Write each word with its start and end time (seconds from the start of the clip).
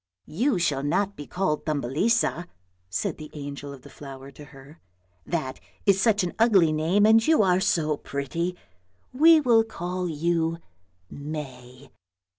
"You 0.41 0.57
shall 0.57 0.81
not 0.81 1.15
be 1.15 1.27
called 1.27 1.63
Thumbelisa," 1.63 2.47
said 2.89 3.17
the 3.17 3.29
angel 3.35 3.71
of 3.71 3.83
the 3.83 3.89
flower 3.91 4.31
to 4.31 4.45
her;" 4.45 4.81
that 5.27 5.59
is 5.85 6.01
such 6.01 6.23
an 6.23 6.33
ugly 6.39 6.73
name, 6.73 7.05
and 7.05 7.23
you 7.27 7.43
are 7.43 7.59
so 7.59 7.97
pretty. 7.97 8.55
We 9.13 9.39
will 9.39 9.63
call 9.63 10.09
you 10.09 10.57
May." 11.11 11.91